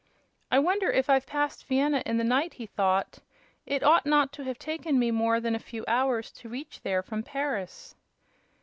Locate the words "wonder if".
0.57-1.11